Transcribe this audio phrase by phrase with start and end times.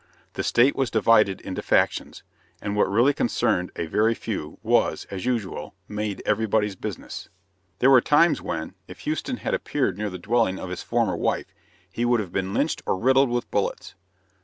[0.33, 2.23] The state was divided into factions;
[2.59, 7.29] and what really concerned a very few was, as usual, made everybody's business.
[7.77, 11.53] There were times when, if Houston had appeared near the dwelling of his former wife,
[11.91, 13.93] he would have been lynched or riddled with bullets.